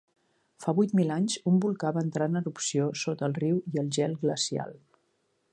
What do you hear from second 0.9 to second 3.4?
mil anys, un volcà va entrar en erupció sota el